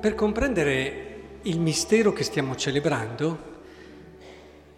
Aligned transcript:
Per 0.00 0.14
comprendere 0.14 1.40
il 1.42 1.60
mistero 1.60 2.14
che 2.14 2.24
stiamo 2.24 2.56
celebrando, 2.56 3.38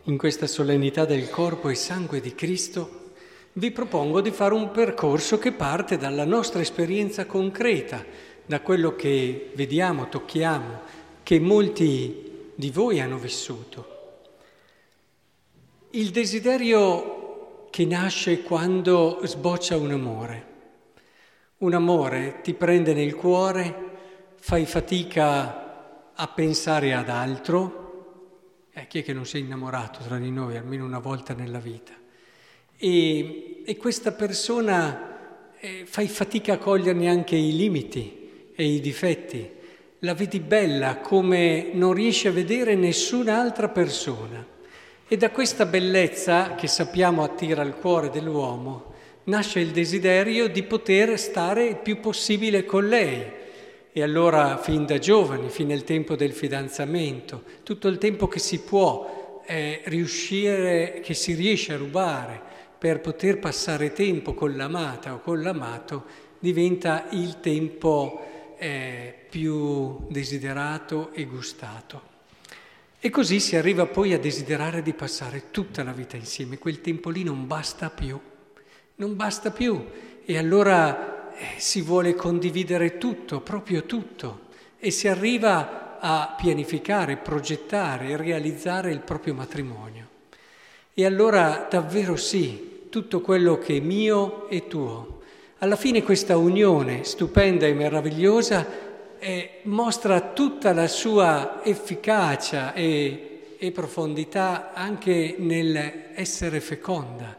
in 0.03 0.19
questa 0.19 0.49
solennità 0.49 1.05
del 1.05 1.31
corpo 1.31 1.69
e 1.69 1.77
sangue 1.77 2.21
di 2.21 2.35
Cristo, 2.35 3.13
vi 3.53 3.71
propongo 3.71 4.21
di 4.21 4.33
fare 4.33 4.53
un 4.55 4.73
percorso 4.73 5.39
che 5.39 5.53
parte 5.53 5.97
dalla 5.97 6.25
nostra 6.25 6.61
esperienza 6.61 7.25
concreta, 7.25 8.05
da 8.45 8.63
quello 8.63 8.97
che 8.97 9.53
vediamo, 9.55 10.09
tocchiamo, 10.09 10.81
che 11.23 11.39
molti 11.39 12.51
di 12.57 12.71
voi 12.71 12.99
hanno 12.99 13.17
vissuto. 13.17 13.91
Il 15.91 16.11
desiderio 16.11 17.69
che 17.71 17.85
nasce 17.85 18.43
quando 18.43 19.21
sboccia 19.23 19.77
un 19.77 19.93
amore. 19.93 20.47
Un 21.59 21.75
amore 21.75 22.41
ti 22.43 22.55
prende 22.55 22.93
nel 22.93 23.15
cuore, 23.15 23.91
fai 24.45 24.67
fatica 24.67 26.13
a 26.13 26.27
pensare 26.27 26.95
ad 26.95 27.09
altro, 27.09 28.67
eh, 28.73 28.89
chi 28.89 28.99
è 28.99 29.05
che 29.05 29.13
non 29.13 29.25
si 29.25 29.37
è 29.37 29.41
innamorato 29.41 30.01
tra 30.03 30.19
di 30.19 30.33
noi 30.33 30.57
almeno 30.57 30.85
una 30.85 30.99
volta 30.99 31.33
nella 31.33 31.61
vita? 31.61 31.93
E, 32.77 33.63
e 33.65 33.77
questa 33.77 34.11
persona 34.11 35.53
eh, 35.61 35.85
fai 35.87 36.09
fatica 36.09 36.55
a 36.55 36.59
coglierne 36.59 37.09
anche 37.09 37.37
i 37.37 37.55
limiti 37.55 38.51
e 38.53 38.65
i 38.65 38.81
difetti. 38.81 39.49
La 40.01 40.15
vedi 40.15 40.41
bella 40.41 40.97
come 40.97 41.71
non 41.73 41.93
riesci 41.93 42.27
a 42.27 42.33
vedere 42.33 42.75
nessun'altra 42.75 43.69
persona. 43.69 44.45
E 45.07 45.17
da 45.17 45.31
questa 45.31 45.67
bellezza 45.67 46.57
che 46.57 46.67
sappiamo 46.67 47.23
attira 47.23 47.63
il 47.63 47.75
cuore 47.75 48.11
dell'uomo, 48.11 48.93
nasce 49.25 49.61
il 49.61 49.71
desiderio 49.71 50.49
di 50.49 50.65
poter 50.65 51.17
stare 51.17 51.65
il 51.65 51.77
più 51.77 52.01
possibile 52.01 52.65
con 52.65 52.89
lei, 52.89 53.42
e 53.93 54.03
allora 54.03 54.57
fin 54.57 54.87
da 54.87 54.99
giovani, 54.99 55.51
fin 55.51 55.67
nel 55.67 55.85
tempo 55.85 56.17
del 56.17 56.33
fidanzamento, 56.33 57.43
tutto 57.63 57.89
il 57.89 57.99
tempo 57.99 58.27
che 58.27 58.39
si 58.39 58.61
può 58.61 59.43
eh, 59.45 59.83
riuscire, 59.85 61.01
che 61.03 61.13
si 61.13 61.35
riesce 61.35 61.75
a 61.75 61.77
rubare 61.77 62.41
per 62.79 63.01
poter 63.01 63.39
passare 63.39 63.93
tempo 63.93 64.33
con 64.33 64.57
l'amata 64.57 65.13
o 65.13 65.21
con 65.21 65.43
l'amato, 65.43 66.05
diventa 66.39 67.07
il 67.11 67.39
tempo 67.41 68.55
eh, 68.57 69.15
più 69.29 70.07
desiderato 70.09 71.13
e 71.13 71.25
gustato. 71.25 72.11
E 72.99 73.11
così 73.11 73.41
si 73.41 73.57
arriva 73.57 73.85
poi 73.85 74.15
a 74.15 74.19
desiderare 74.19 74.81
di 74.81 74.95
passare 74.95 75.51
tutta 75.51 75.83
la 75.83 75.93
vita 75.93 76.17
insieme. 76.17 76.57
Quel 76.57 76.81
tempo 76.81 77.11
lì 77.11 77.25
non 77.25 77.47
basta 77.47 77.91
più, 77.91 78.19
non 78.95 79.17
basta 79.17 79.51
più. 79.51 79.85
E 80.25 80.39
allora 80.39 81.12
si 81.57 81.83
vuole 81.83 82.15
condividere 82.15 82.99
tutto, 82.99 83.41
proprio 83.41 83.85
tutto, 83.85 84.41
e 84.79 84.91
si 84.91 85.09
arriva 85.09 85.99
a 86.01 86.35
pianificare, 86.37 87.17
progettare 87.17 88.09
e 88.09 88.17
realizzare 88.17 88.91
il 88.91 89.01
proprio 89.01 89.35
matrimonio. 89.35 90.07
E 90.95 91.07
allora 91.07 91.67
davvero 91.71 92.17
sì, 92.17 92.87
tutto 92.91 93.21
quello 93.21 93.59
che 93.59 93.77
è 93.77 93.81
mio 93.81 94.49
è 94.49 94.67
tuo. 94.67 95.21
Alla 95.59 95.77
fine 95.77 96.03
questa 96.03 96.37
unione 96.37 97.05
stupenda 97.05 97.67
e 97.67 97.73
meravigliosa 97.73 98.67
eh, 99.19 99.61
mostra 99.63 100.21
tutta 100.21 100.73
la 100.73 100.89
sua 100.89 101.61
efficacia 101.63 102.75
e, 102.75 103.55
e 103.57 103.71
profondità 103.71 104.73
anche 104.75 105.37
nell'essere 105.39 106.61
feconda. 106.61 107.39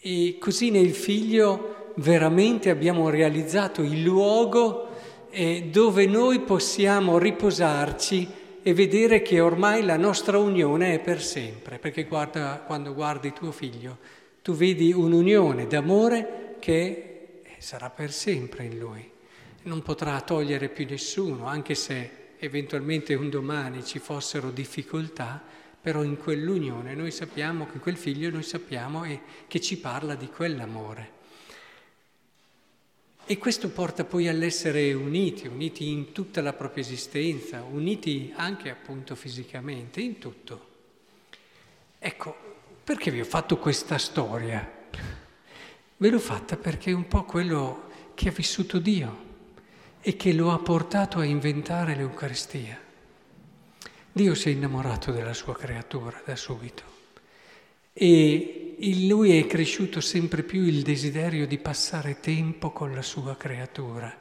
E 0.00 0.38
così 0.40 0.70
nel 0.70 0.94
figlio 0.94 1.71
veramente 1.96 2.70
abbiamo 2.70 3.08
realizzato 3.10 3.82
il 3.82 4.02
luogo 4.02 4.88
eh, 5.30 5.68
dove 5.70 6.06
noi 6.06 6.40
possiamo 6.40 7.18
riposarci 7.18 8.40
e 8.62 8.74
vedere 8.74 9.22
che 9.22 9.40
ormai 9.40 9.82
la 9.82 9.96
nostra 9.96 10.38
unione 10.38 10.94
è 10.94 11.00
per 11.00 11.20
sempre, 11.20 11.78
perché 11.78 12.04
guarda, 12.04 12.62
quando 12.64 12.94
guardi 12.94 13.32
tuo 13.32 13.50
figlio, 13.50 13.98
tu 14.40 14.52
vedi 14.54 14.92
un'unione 14.92 15.66
d'amore 15.66 16.56
che 16.60 17.42
sarà 17.58 17.90
per 17.90 18.12
sempre 18.12 18.64
in 18.64 18.78
lui, 18.78 19.10
non 19.62 19.82
potrà 19.82 20.20
togliere 20.20 20.68
più 20.68 20.86
nessuno, 20.88 21.46
anche 21.46 21.74
se 21.74 22.10
eventualmente 22.38 23.14
un 23.14 23.30
domani 23.30 23.84
ci 23.84 23.98
fossero 23.98 24.50
difficoltà, 24.50 25.42
però 25.80 26.04
in 26.04 26.16
quell'unione 26.16 26.94
noi 26.94 27.10
sappiamo 27.10 27.66
che 27.66 27.78
quel 27.78 27.96
figlio 27.96 28.30
noi 28.30 28.42
sappiamo 28.44 29.04
che 29.48 29.60
ci 29.60 29.78
parla 29.78 30.14
di 30.14 30.28
quell'amore. 30.28 31.20
E 33.24 33.38
questo 33.38 33.70
porta 33.70 34.04
poi 34.04 34.28
all'essere 34.28 34.92
uniti, 34.92 35.46
uniti 35.46 35.88
in 35.88 36.12
tutta 36.12 36.40
la 36.42 36.52
propria 36.52 36.82
esistenza, 36.82 37.62
uniti 37.62 38.32
anche 38.36 38.68
appunto 38.68 39.14
fisicamente, 39.14 40.00
in 40.00 40.18
tutto. 40.18 40.68
Ecco, 41.98 42.36
perché 42.82 43.10
vi 43.10 43.20
ho 43.20 43.24
fatto 43.24 43.58
questa 43.58 43.96
storia? 43.96 44.80
Ve 45.96 46.10
l'ho 46.10 46.18
fatta 46.18 46.56
perché 46.56 46.90
è 46.90 46.94
un 46.94 47.06
po' 47.06 47.24
quello 47.24 47.90
che 48.14 48.28
ha 48.28 48.32
vissuto 48.32 48.80
Dio 48.80 49.30
e 50.00 50.16
che 50.16 50.32
lo 50.32 50.50
ha 50.50 50.58
portato 50.58 51.20
a 51.20 51.24
inventare 51.24 51.94
l'Eucaristia. 51.94 52.78
Dio 54.10 54.34
si 54.34 54.48
è 54.48 54.52
innamorato 54.52 55.12
della 55.12 55.32
sua 55.32 55.54
creatura 55.54 56.20
da 56.24 56.34
subito 56.34 56.82
e 57.92 58.61
in 58.84 59.06
lui 59.06 59.38
è 59.38 59.46
cresciuto 59.46 60.00
sempre 60.00 60.42
più 60.42 60.62
il 60.62 60.82
desiderio 60.82 61.46
di 61.46 61.58
passare 61.58 62.18
tempo 62.18 62.72
con 62.72 62.92
la 62.92 63.02
sua 63.02 63.36
creatura, 63.36 64.12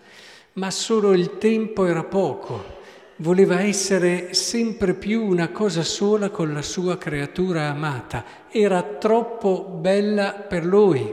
ma 0.53 0.69
solo 0.69 1.13
il 1.13 1.39
tempo 1.39 1.85
era 1.85 2.03
poco, 2.03 2.79
voleva 3.17 3.61
essere 3.61 4.35
sempre 4.35 4.93
più 4.93 5.25
una 5.25 5.49
cosa 5.49 5.81
sola 5.81 6.29
con 6.29 6.53
la 6.53 6.61
sua 6.61 6.99
creatura 6.99 7.69
amata, 7.69 8.23
era 8.51 8.83
troppo 8.83 9.63
bella 9.63 10.33
per 10.33 10.63
lui. 10.63 11.11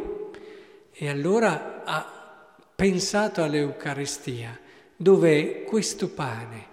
E 0.92 1.08
allora 1.08 1.84
ha 1.86 2.54
pensato 2.76 3.42
all'Eucaristia, 3.42 4.58
dove 4.94 5.62
questo 5.62 6.10
pane, 6.10 6.66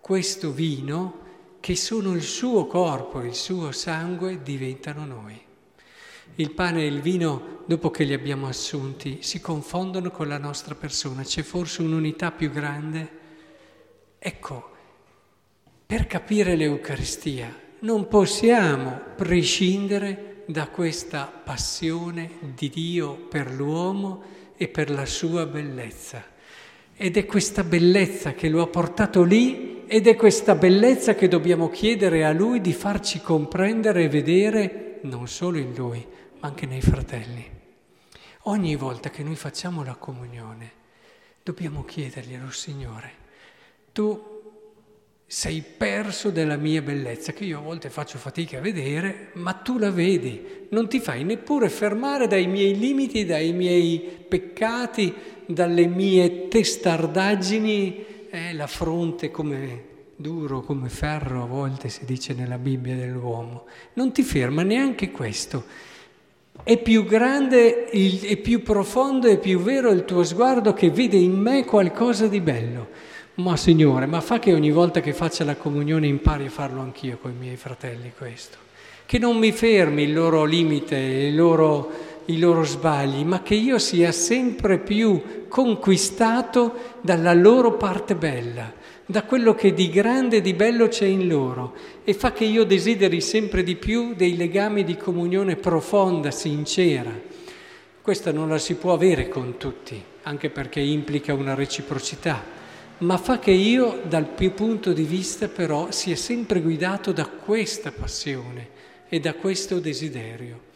questo 0.00 0.50
vino, 0.50 1.20
che 1.60 1.76
sono 1.76 2.14
il 2.14 2.22
suo 2.22 2.66
corpo, 2.66 3.20
il 3.20 3.34
suo 3.34 3.70
sangue, 3.70 4.40
diventano 4.42 5.04
noi. 5.04 5.50
Il 6.36 6.52
pane 6.52 6.82
e 6.82 6.86
il 6.86 7.00
vino, 7.00 7.64
dopo 7.66 7.90
che 7.90 8.04
li 8.04 8.14
abbiamo 8.14 8.46
assunti, 8.46 9.18
si 9.20 9.40
confondono 9.40 10.10
con 10.10 10.28
la 10.28 10.38
nostra 10.38 10.74
persona. 10.74 11.22
C'è 11.22 11.42
forse 11.42 11.82
un'unità 11.82 12.30
più 12.30 12.50
grande? 12.50 13.20
Ecco, 14.18 14.70
per 15.84 16.06
capire 16.06 16.56
l'Eucaristia 16.56 17.54
non 17.80 18.08
possiamo 18.08 19.00
prescindere 19.16 20.44
da 20.46 20.68
questa 20.68 21.26
passione 21.26 22.30
di 22.54 22.70
Dio 22.70 23.14
per 23.28 23.50
l'uomo 23.50 24.22
e 24.56 24.68
per 24.68 24.90
la 24.90 25.06
sua 25.06 25.46
bellezza. 25.46 26.24
Ed 26.94 27.16
è 27.16 27.26
questa 27.26 27.64
bellezza 27.64 28.32
che 28.32 28.48
lo 28.48 28.62
ha 28.62 28.68
portato 28.68 29.22
lì 29.22 29.84
ed 29.86 30.06
è 30.06 30.14
questa 30.14 30.54
bellezza 30.54 31.14
che 31.14 31.28
dobbiamo 31.28 31.68
chiedere 31.68 32.24
a 32.24 32.32
Lui 32.32 32.60
di 32.60 32.72
farci 32.72 33.20
comprendere 33.20 34.04
e 34.04 34.08
vedere 34.08 34.91
non 35.02 35.28
solo 35.28 35.58
in 35.58 35.74
Lui, 35.74 36.04
ma 36.40 36.48
anche 36.48 36.66
nei 36.66 36.80
fratelli. 36.80 37.48
Ogni 38.46 38.74
volta 38.76 39.10
che 39.10 39.22
noi 39.22 39.36
facciamo 39.36 39.84
la 39.84 39.94
comunione, 39.94 40.70
dobbiamo 41.42 41.84
chiederglielo, 41.84 42.50
Signore, 42.50 43.12
tu 43.92 44.30
sei 45.26 45.62
perso 45.62 46.30
della 46.30 46.56
mia 46.56 46.82
bellezza, 46.82 47.32
che 47.32 47.44
io 47.44 47.58
a 47.58 47.62
volte 47.62 47.88
faccio 47.88 48.18
fatica 48.18 48.58
a 48.58 48.60
vedere, 48.60 49.30
ma 49.34 49.52
tu 49.54 49.78
la 49.78 49.90
vedi, 49.90 50.66
non 50.70 50.88
ti 50.88 51.00
fai 51.00 51.24
neppure 51.24 51.70
fermare 51.70 52.26
dai 52.26 52.46
miei 52.46 52.76
limiti, 52.78 53.24
dai 53.24 53.52
miei 53.52 53.98
peccati, 54.28 55.14
dalle 55.46 55.86
mie 55.86 56.48
testardaggini 56.48 58.26
è 58.28 58.52
la 58.52 58.66
fronte 58.66 59.30
come 59.30 59.90
duro, 60.22 60.62
come 60.62 60.88
ferro, 60.88 61.42
a 61.42 61.46
volte 61.46 61.90
si 61.90 62.06
dice 62.06 62.32
nella 62.32 62.56
Bibbia 62.56 62.96
dell'uomo. 62.96 63.64
Non 63.94 64.10
ti 64.12 64.22
ferma 64.22 64.62
neanche 64.62 65.10
questo. 65.10 65.64
È 66.62 66.78
più 66.78 67.04
grande, 67.04 67.84
è 67.90 68.36
più 68.38 68.62
profondo 68.62 69.26
e 69.26 69.36
più 69.36 69.58
vero 69.58 69.90
il 69.90 70.06
tuo 70.06 70.24
sguardo 70.24 70.72
che 70.72 70.90
vede 70.90 71.18
in 71.18 71.34
me 71.34 71.66
qualcosa 71.66 72.26
di 72.28 72.40
bello. 72.40 72.88
Ma 73.34 73.56
Signore, 73.58 74.06
ma 74.06 74.22
fa 74.22 74.38
che 74.38 74.54
ogni 74.54 74.70
volta 74.70 75.00
che 75.00 75.12
faccia 75.12 75.44
la 75.44 75.56
comunione 75.56 76.06
impari 76.06 76.46
a 76.46 76.50
farlo 76.50 76.80
anch'io 76.80 77.18
con 77.20 77.32
i 77.32 77.38
miei 77.38 77.56
fratelli 77.56 78.12
questo. 78.16 78.56
Che 79.04 79.18
non 79.18 79.36
mi 79.36 79.52
fermi 79.52 80.04
il 80.04 80.14
loro 80.14 80.44
limite, 80.44 80.96
il 80.96 81.34
loro 81.34 82.10
i 82.26 82.38
loro 82.38 82.62
sbagli, 82.64 83.24
ma 83.24 83.42
che 83.42 83.54
io 83.54 83.78
sia 83.78 84.12
sempre 84.12 84.78
più 84.78 85.46
conquistato 85.48 86.74
dalla 87.00 87.32
loro 87.32 87.76
parte 87.76 88.14
bella, 88.14 88.72
da 89.06 89.24
quello 89.24 89.54
che 89.54 89.74
di 89.74 89.90
grande 89.90 90.36
e 90.36 90.40
di 90.40 90.54
bello 90.54 90.88
c'è 90.88 91.06
in 91.06 91.26
loro 91.26 91.74
e 92.04 92.14
fa 92.14 92.32
che 92.32 92.44
io 92.44 92.64
desideri 92.64 93.20
sempre 93.20 93.62
di 93.62 93.76
più 93.76 94.14
dei 94.14 94.36
legami 94.36 94.84
di 94.84 94.96
comunione 94.96 95.56
profonda, 95.56 96.30
sincera. 96.30 97.10
Questa 98.00 98.32
non 98.32 98.48
la 98.48 98.58
si 98.58 98.74
può 98.74 98.92
avere 98.92 99.28
con 99.28 99.56
tutti, 99.58 100.02
anche 100.22 100.50
perché 100.50 100.80
implica 100.80 101.34
una 101.34 101.54
reciprocità, 101.54 102.42
ma 102.98 103.16
fa 103.16 103.38
che 103.38 103.50
io 103.50 104.00
dal 104.04 104.28
mio 104.38 104.50
punto 104.52 104.92
di 104.92 105.04
vista 105.04 105.48
però 105.48 105.90
sia 105.90 106.16
sempre 106.16 106.60
guidato 106.60 107.12
da 107.12 107.26
questa 107.26 107.90
passione 107.90 108.68
e 109.08 109.20
da 109.20 109.34
questo 109.34 109.78
desiderio. 109.78 110.70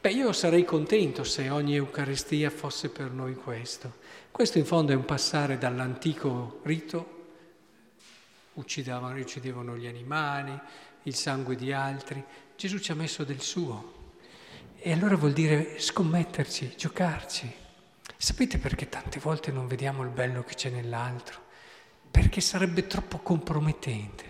Beh, 0.00 0.10
io 0.10 0.32
sarei 0.32 0.64
contento 0.64 1.24
se 1.24 1.48
ogni 1.48 1.74
Eucaristia 1.74 2.50
fosse 2.50 2.88
per 2.88 3.10
noi 3.10 3.34
questo. 3.34 3.94
Questo 4.30 4.58
in 4.58 4.64
fondo 4.64 4.92
è 4.92 4.94
un 4.94 5.04
passare 5.04 5.58
dall'antico 5.58 6.60
rito, 6.62 7.17
uccidevano, 8.58 9.18
uccidevano 9.18 9.76
gli 9.76 9.86
animali, 9.86 10.58
il 11.04 11.14
sangue 11.14 11.56
di 11.56 11.72
altri, 11.72 12.22
Gesù 12.56 12.78
ci 12.78 12.90
ha 12.90 12.94
messo 12.94 13.24
del 13.24 13.40
suo. 13.40 13.96
E 14.76 14.92
allora 14.92 15.16
vuol 15.16 15.32
dire 15.32 15.80
scommetterci, 15.80 16.74
giocarci. 16.76 17.52
Sapete 18.16 18.58
perché 18.58 18.88
tante 18.88 19.20
volte 19.20 19.52
non 19.52 19.66
vediamo 19.68 20.02
il 20.02 20.10
bello 20.10 20.42
che 20.42 20.54
c'è 20.54 20.70
nell'altro? 20.70 21.46
Perché 22.10 22.40
sarebbe 22.40 22.86
troppo 22.86 23.18
compromettente. 23.18 24.24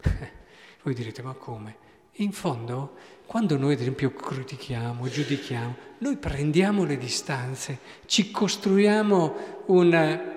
Voi 0.82 0.94
direte, 0.94 1.22
ma 1.22 1.34
come? 1.34 1.84
In 2.18 2.32
fondo, 2.32 2.96
quando 3.26 3.58
noi 3.58 3.74
ad 3.74 3.80
esempio 3.80 4.12
critichiamo, 4.12 5.08
giudichiamo, 5.08 5.76
noi 5.98 6.16
prendiamo 6.16 6.84
le 6.84 6.96
distanze, 6.96 7.78
ci 8.06 8.30
costruiamo 8.30 9.64
un, 9.66 10.35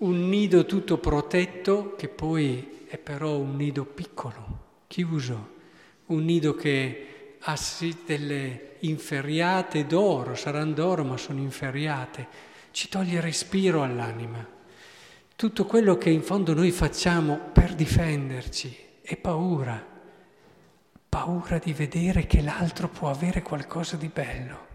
un 0.00 0.28
nido 0.28 0.64
tutto 0.64 0.98
protetto 0.98 1.94
che 1.96 2.08
poi 2.08 2.84
è 2.86 2.96
però 2.96 3.36
un 3.36 3.56
nido 3.56 3.84
piccolo, 3.84 4.58
chiuso, 4.86 5.58
un 6.06 6.24
nido 6.24 6.54
che 6.54 7.36
ha 7.38 7.58
delle 8.06 8.76
inferriate 8.80 9.86
d'oro, 9.86 10.34
saranno 10.34 10.72
d'oro 10.72 11.04
ma 11.04 11.16
sono 11.16 11.40
inferriate, 11.40 12.26
ci 12.70 12.88
toglie 12.88 13.20
respiro 13.20 13.82
all'anima. 13.82 14.46
Tutto 15.36 15.64
quello 15.66 15.96
che 15.98 16.10
in 16.10 16.22
fondo 16.22 16.54
noi 16.54 16.70
facciamo 16.70 17.38
per 17.52 17.74
difenderci 17.74 18.76
è 19.02 19.16
paura, 19.16 19.86
paura 21.08 21.58
di 21.58 21.72
vedere 21.74 22.26
che 22.26 22.40
l'altro 22.40 22.88
può 22.88 23.10
avere 23.10 23.42
qualcosa 23.42 23.96
di 23.96 24.08
bello, 24.08 24.66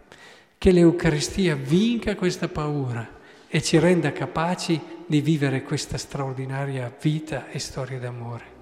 che 0.59 0.71
l'Eucaristia 0.71 1.55
vinca 1.55 2.15
questa 2.15 2.47
paura 2.47 3.14
e 3.55 3.61
ci 3.61 3.79
renda 3.79 4.11
capaci 4.11 4.77
di 5.07 5.21
vivere 5.21 5.63
questa 5.63 5.97
straordinaria 5.97 6.93
vita 7.01 7.47
e 7.47 7.57
storia 7.57 7.97
d'amore. 7.97 8.54